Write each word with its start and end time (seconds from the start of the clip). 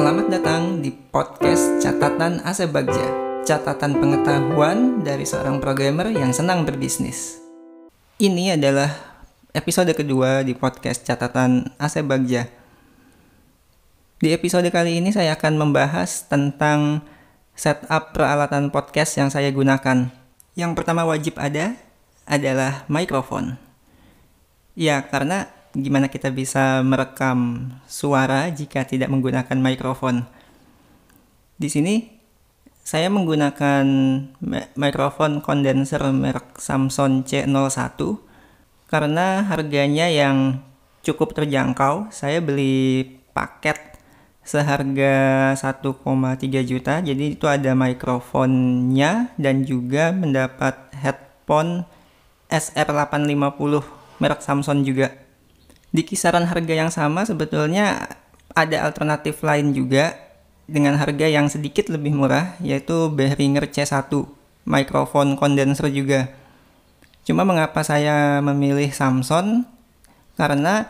Selamat 0.00 0.32
datang 0.32 0.80
di 0.80 0.96
podcast 0.96 1.76
Catatan 1.84 2.40
Ase 2.40 2.64
Bagja. 2.64 3.04
Catatan 3.44 4.00
pengetahuan 4.00 5.04
dari 5.04 5.28
seorang 5.28 5.60
programmer 5.60 6.08
yang 6.08 6.32
senang 6.32 6.64
berbisnis. 6.64 7.36
Ini 8.16 8.56
adalah 8.56 8.88
episode 9.52 9.92
kedua 9.92 10.40
di 10.40 10.56
podcast 10.56 11.04
Catatan 11.04 11.76
Ase 11.76 12.00
Bagja. 12.00 12.48
Di 14.24 14.32
episode 14.32 14.72
kali 14.72 15.04
ini 15.04 15.12
saya 15.12 15.36
akan 15.36 15.68
membahas 15.68 16.24
tentang 16.32 17.04
setup 17.52 18.16
peralatan 18.16 18.72
podcast 18.72 19.20
yang 19.20 19.28
saya 19.28 19.52
gunakan. 19.52 20.08
Yang 20.56 20.72
pertama 20.80 21.04
wajib 21.04 21.36
ada 21.36 21.76
adalah 22.24 22.88
mikrofon. 22.88 23.60
Ya, 24.72 25.04
karena 25.04 25.59
gimana 25.74 26.10
kita 26.10 26.34
bisa 26.34 26.82
merekam 26.82 27.70
suara 27.86 28.50
jika 28.50 28.82
tidak 28.82 29.10
menggunakan 29.10 29.58
mikrofon. 29.58 30.26
Di 31.60 31.68
sini 31.70 32.20
saya 32.82 33.06
menggunakan 33.06 33.86
mikrofon 34.74 35.44
kondenser 35.44 36.02
merek 36.10 36.58
Samsung 36.58 37.22
C01 37.22 38.00
karena 38.90 39.46
harganya 39.46 40.10
yang 40.10 40.58
cukup 41.06 41.36
terjangkau. 41.38 42.10
Saya 42.10 42.42
beli 42.42 43.06
paket 43.30 43.78
seharga 44.42 45.54
1,3 45.54 46.66
juta. 46.66 46.98
Jadi 46.98 47.38
itu 47.38 47.46
ada 47.46 47.78
mikrofonnya 47.78 49.30
dan 49.38 49.62
juga 49.62 50.10
mendapat 50.10 50.90
headphone 50.98 51.86
SR850 52.50 53.86
merek 54.18 54.42
Samsung 54.42 54.82
juga 54.82 55.14
di 55.90 56.02
kisaran 56.06 56.46
harga 56.46 56.74
yang 56.74 56.90
sama 56.90 57.26
sebetulnya 57.26 58.06
ada 58.54 58.86
alternatif 58.86 59.42
lain 59.42 59.74
juga 59.74 60.14
dengan 60.70 60.94
harga 60.94 61.26
yang 61.26 61.50
sedikit 61.50 61.90
lebih 61.90 62.14
murah 62.14 62.54
yaitu 62.62 63.10
Behringer 63.10 63.66
C1 63.66 64.06
mikrofon 64.66 65.34
kondenser 65.34 65.90
juga. 65.90 66.30
Cuma 67.26 67.42
mengapa 67.42 67.82
saya 67.82 68.38
memilih 68.38 68.90
Samsung? 68.94 69.66
Karena 70.38 70.88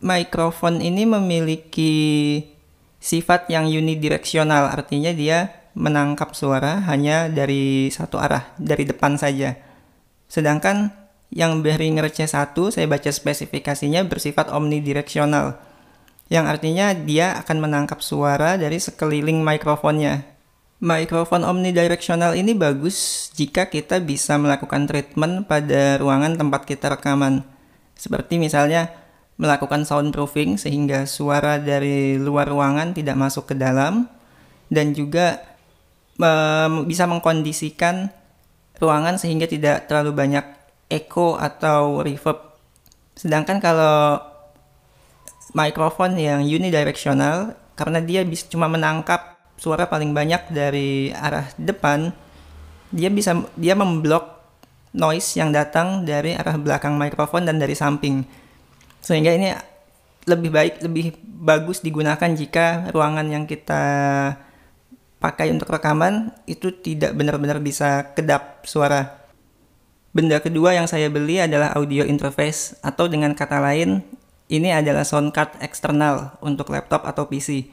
mikrofon 0.00 0.80
ini 0.80 1.04
memiliki 1.04 1.94
sifat 3.02 3.50
yang 3.52 3.68
unidireksional, 3.68 4.70
artinya 4.70 5.12
dia 5.12 5.52
menangkap 5.78 6.34
suara 6.34 6.82
hanya 6.90 7.30
dari 7.30 7.92
satu 7.92 8.18
arah, 8.18 8.48
dari 8.58 8.88
depan 8.88 9.20
saja. 9.20 9.54
Sedangkan 10.26 10.90
yang 11.28 11.60
Behringer 11.60 12.08
C1 12.08 12.56
saya 12.72 12.86
baca 12.88 13.10
spesifikasinya 13.12 14.04
bersifat 14.08 14.48
omnidireksional 14.48 15.68
yang 16.28 16.44
artinya 16.44 16.92
dia 16.92 17.40
akan 17.40 17.64
menangkap 17.64 18.04
suara 18.04 18.60
dari 18.60 18.76
sekeliling 18.76 19.40
mikrofonnya. 19.40 20.28
Mikrofon 20.78 21.42
omnidireksional 21.42 22.38
ini 22.38 22.54
bagus 22.54 23.28
jika 23.34 23.66
kita 23.66 23.98
bisa 23.98 24.38
melakukan 24.38 24.86
treatment 24.86 25.48
pada 25.50 25.98
ruangan 25.98 26.38
tempat 26.38 26.68
kita 26.68 26.94
rekaman. 26.94 27.42
Seperti 27.98 28.38
misalnya 28.38 28.92
melakukan 29.40 29.82
soundproofing 29.82 30.54
sehingga 30.60 31.08
suara 31.08 31.58
dari 31.58 32.14
luar 32.20 32.46
ruangan 32.46 32.94
tidak 32.94 33.16
masuk 33.18 33.50
ke 33.50 33.54
dalam 33.58 34.06
dan 34.70 34.94
juga 34.94 35.42
um, 36.20 36.86
bisa 36.86 37.08
mengkondisikan 37.10 38.12
ruangan 38.78 39.18
sehingga 39.18 39.50
tidak 39.50 39.90
terlalu 39.90 40.14
banyak 40.14 40.44
echo 40.88 41.36
atau 41.36 42.00
reverb. 42.00 42.56
Sedangkan 43.16 43.60
kalau 43.60 44.20
mikrofon 45.56 46.16
yang 46.16 46.44
unidirectional 46.44 47.56
karena 47.78 48.02
dia 48.02 48.20
bisa 48.24 48.48
cuma 48.50 48.66
menangkap 48.68 49.38
suara 49.56 49.86
paling 49.88 50.12
banyak 50.12 50.50
dari 50.52 51.12
arah 51.12 51.48
depan, 51.56 52.12
dia 52.92 53.08
bisa 53.08 53.36
dia 53.54 53.76
memblok 53.76 54.38
noise 54.96 55.36
yang 55.36 55.52
datang 55.52 56.08
dari 56.08 56.32
arah 56.32 56.56
belakang 56.56 56.96
mikrofon 56.96 57.44
dan 57.44 57.60
dari 57.60 57.76
samping. 57.76 58.24
Sehingga 59.02 59.34
ini 59.34 59.52
lebih 60.28 60.50
baik 60.52 60.74
lebih 60.84 61.16
bagus 61.24 61.80
digunakan 61.80 62.28
jika 62.28 62.92
ruangan 62.92 63.26
yang 63.32 63.44
kita 63.48 63.82
pakai 65.18 65.50
untuk 65.50 65.72
rekaman 65.74 66.30
itu 66.46 66.70
tidak 66.78 67.14
benar-benar 67.18 67.58
bisa 67.58 68.14
kedap 68.14 68.62
suara. 68.62 69.17
Benda 70.18 70.42
kedua 70.42 70.74
yang 70.74 70.90
saya 70.90 71.06
beli 71.06 71.38
adalah 71.38 71.78
audio 71.78 72.02
interface 72.02 72.74
atau 72.82 73.06
dengan 73.06 73.38
kata 73.38 73.62
lain 73.62 74.02
ini 74.50 74.74
adalah 74.74 75.06
sound 75.06 75.30
card 75.30 75.54
eksternal 75.62 76.34
untuk 76.42 76.74
laptop 76.74 77.06
atau 77.06 77.30
PC. 77.30 77.70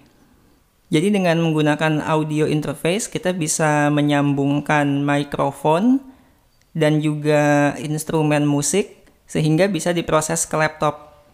Jadi 0.93 1.09
dengan 1.09 1.41
menggunakan 1.41 2.05
audio 2.05 2.45
interface 2.45 3.09
kita 3.09 3.33
bisa 3.33 3.89
menyambungkan 3.89 4.85
mikrofon 5.01 6.05
dan 6.77 7.01
juga 7.01 7.73
instrumen 7.81 8.45
musik 8.45 8.93
sehingga 9.25 9.65
bisa 9.65 9.89
diproses 9.89 10.45
ke 10.45 10.53
laptop. 10.53 11.25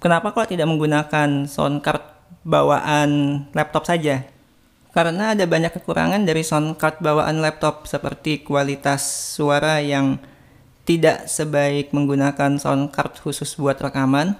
Kenapa 0.00 0.32
kok 0.32 0.48
tidak 0.48 0.72
menggunakan 0.72 1.44
sound 1.52 1.84
card 1.84 2.00
bawaan 2.48 3.44
laptop 3.52 3.84
saja? 3.84 4.24
Karena 4.96 5.36
ada 5.36 5.44
banyak 5.44 5.76
kekurangan 5.76 6.24
dari 6.24 6.40
sound 6.40 6.80
card 6.80 7.04
bawaan 7.04 7.44
laptop 7.44 7.84
seperti 7.84 8.40
kualitas 8.40 9.04
suara 9.36 9.84
yang 9.84 10.29
tidak 10.90 11.30
sebaik 11.30 11.94
menggunakan 11.94 12.58
sound 12.58 12.90
card 12.90 13.14
khusus 13.22 13.54
buat 13.54 13.78
rekaman. 13.78 14.34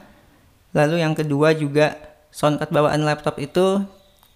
Lalu 0.74 0.98
yang 0.98 1.14
kedua 1.14 1.54
juga 1.54 1.94
sound 2.34 2.58
card 2.58 2.74
bawaan 2.74 3.06
laptop 3.06 3.38
itu 3.38 3.86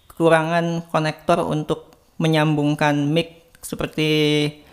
kekurangan 0.07 0.87
konektor 0.95 1.43
untuk 1.43 1.91
menyambungkan 2.15 3.11
mic 3.11 3.51
seperti 3.59 4.07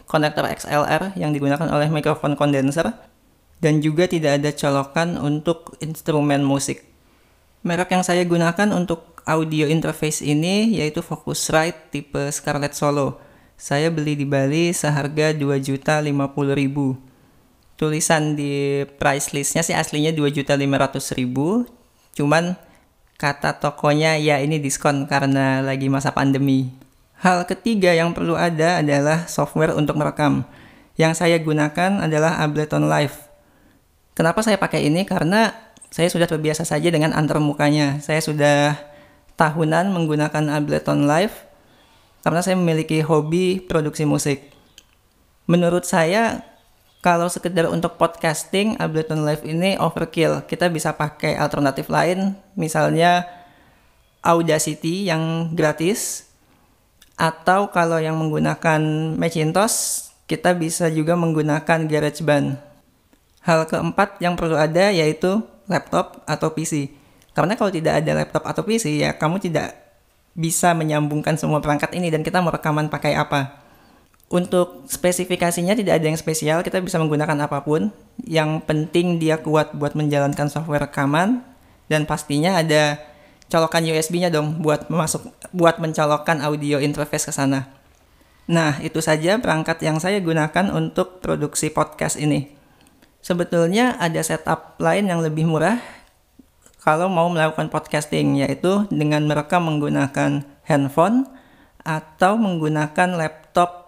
konektor 0.06 0.47
XLR 0.47 1.19
yang 1.19 1.34
digunakan 1.34 1.66
oleh 1.66 1.91
mikrofon 1.91 2.38
kondenser 2.38 2.94
dan 3.58 3.82
juga 3.82 4.06
tidak 4.06 4.38
ada 4.38 4.54
colokan 4.54 5.19
untuk 5.19 5.75
instrumen 5.82 6.47
musik. 6.47 6.86
Merek 7.66 7.91
yang 7.91 8.06
saya 8.06 8.22
gunakan 8.22 8.70
untuk 8.70 9.19
audio 9.26 9.66
interface 9.66 10.22
ini 10.22 10.78
yaitu 10.78 11.02
Focusrite 11.02 11.91
tipe 11.91 12.22
Scarlett 12.31 12.78
Solo. 12.78 13.19
Saya 13.58 13.91
beli 13.91 14.14
di 14.14 14.26
Bali 14.26 14.70
seharga 14.70 15.34
2.050.000. 15.34 17.12
Tulisan 17.82 18.38
di 18.38 18.87
price 18.87 19.34
listnya 19.34 19.66
sih 19.66 19.75
aslinya 19.75 20.15
2.500.000. 20.15 21.19
Cuman 22.15 22.54
kata 23.19 23.59
tokonya 23.59 24.22
ya 24.22 24.38
ini 24.38 24.62
diskon 24.62 25.10
karena 25.10 25.66
lagi 25.66 25.91
masa 25.91 26.15
pandemi. 26.15 26.70
Hal 27.19 27.43
ketiga 27.43 27.91
yang 27.91 28.15
perlu 28.15 28.38
ada 28.38 28.78
adalah 28.78 29.26
software 29.26 29.75
untuk 29.75 29.98
merekam. 29.98 30.47
Yang 30.94 31.26
saya 31.26 31.43
gunakan 31.43 32.06
adalah 32.06 32.38
Ableton 32.38 32.87
Live. 32.87 33.19
Kenapa 34.14 34.47
saya 34.47 34.62
pakai 34.62 34.87
ini? 34.87 35.03
Karena 35.03 35.50
saya 35.91 36.06
sudah 36.06 36.31
terbiasa 36.31 36.62
saja 36.62 36.87
dengan 36.87 37.10
antar 37.10 37.43
mukanya. 37.43 37.99
Saya 37.99 38.22
sudah 38.22 38.78
tahunan 39.34 39.91
menggunakan 39.91 40.54
Ableton 40.54 41.10
Live 41.10 41.34
karena 42.22 42.47
saya 42.47 42.54
memiliki 42.54 43.03
hobi 43.03 43.59
produksi 43.59 44.06
musik. 44.06 44.54
Menurut 45.50 45.82
saya, 45.82 46.51
kalau 47.02 47.26
sekedar 47.26 47.66
untuk 47.66 47.98
podcasting, 47.98 48.78
Ableton 48.78 49.26
Live 49.26 49.42
ini 49.42 49.74
overkill. 49.74 50.46
Kita 50.46 50.70
bisa 50.70 50.94
pakai 50.94 51.34
alternatif 51.34 51.90
lain, 51.90 52.38
misalnya 52.54 53.26
Audacity 54.22 55.10
yang 55.10 55.50
gratis, 55.50 56.30
atau 57.18 57.74
kalau 57.74 57.98
yang 57.98 58.14
menggunakan 58.14 58.78
Macintosh, 59.18 60.10
kita 60.30 60.54
bisa 60.54 60.86
juga 60.94 61.18
menggunakan 61.18 61.90
GarageBand. 61.90 62.54
Hal 63.42 63.66
keempat 63.66 64.22
yang 64.22 64.38
perlu 64.38 64.54
ada 64.54 64.94
yaitu 64.94 65.42
laptop 65.66 66.22
atau 66.22 66.54
PC. 66.54 66.94
Karena 67.34 67.58
kalau 67.58 67.74
tidak 67.74 67.98
ada 67.98 68.22
laptop 68.22 68.46
atau 68.46 68.62
PC 68.62 69.02
ya 69.02 69.19
kamu 69.19 69.42
tidak 69.42 69.74
bisa 70.38 70.70
menyambungkan 70.70 71.34
semua 71.34 71.58
perangkat 71.58 71.98
ini 71.98 72.14
dan 72.14 72.22
kita 72.22 72.38
mau 72.38 72.55
pakai 72.55 73.19
apa. 73.19 73.62
Untuk 74.32 74.88
spesifikasinya 74.88 75.76
tidak 75.76 76.00
ada 76.00 76.08
yang 76.08 76.17
spesial, 76.17 76.64
kita 76.64 76.81
bisa 76.81 76.96
menggunakan 76.96 77.37
apa 77.44 77.61
pun. 77.61 77.93
Yang 78.25 78.64
penting 78.64 79.20
dia 79.20 79.37
kuat 79.37 79.76
buat 79.76 79.93
menjalankan 79.93 80.49
software 80.49 80.88
rekaman 80.88 81.44
dan 81.93 82.08
pastinya 82.08 82.56
ada 82.56 82.96
colokan 83.52 83.84
USB-nya 83.84 84.32
dong 84.32 84.64
buat 84.64 84.88
masuk 84.88 85.29
buat 85.52 85.76
mencolokkan 85.76 86.40
audio 86.40 86.81
interface 86.81 87.29
ke 87.29 87.32
sana. 87.37 87.69
Nah, 88.49 88.81
itu 88.81 89.05
saja 89.05 89.37
perangkat 89.37 89.84
yang 89.84 90.00
saya 90.00 90.17
gunakan 90.25 90.73
untuk 90.73 91.20
produksi 91.20 91.69
podcast 91.69 92.17
ini. 92.17 92.56
Sebetulnya 93.20 94.00
ada 94.00 94.25
setup 94.25 94.81
lain 94.81 95.12
yang 95.12 95.20
lebih 95.20 95.44
murah 95.44 95.76
kalau 96.81 97.12
mau 97.12 97.29
melakukan 97.29 97.69
podcasting 97.69 98.40
yaitu 98.40 98.88
dengan 98.88 99.29
merekam 99.29 99.69
menggunakan 99.69 100.43
handphone 100.64 101.29
atau 101.84 102.40
menggunakan 102.40 103.14
laptop 103.14 103.81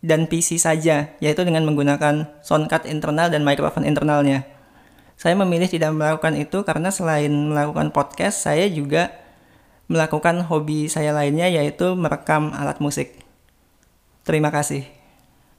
dan 0.00 0.28
PC 0.28 0.56
saja 0.56 1.12
yaitu 1.20 1.42
dengan 1.44 1.64
menggunakan 1.68 2.40
soundcard 2.40 2.88
internal 2.88 3.28
dan 3.28 3.44
mikrofon 3.44 3.84
internalnya. 3.84 4.44
Saya 5.20 5.36
memilih 5.36 5.68
tidak 5.68 5.92
melakukan 5.92 6.32
itu 6.40 6.64
karena 6.64 6.88
selain 6.88 7.28
melakukan 7.28 7.92
podcast 7.92 8.40
saya 8.40 8.64
juga 8.72 9.12
melakukan 9.90 10.46
hobi 10.48 10.88
saya 10.88 11.12
lainnya 11.12 11.50
yaitu 11.52 11.92
merekam 11.92 12.54
alat 12.56 12.80
musik. 12.80 13.20
Terima 14.24 14.48
kasih. 14.48 14.99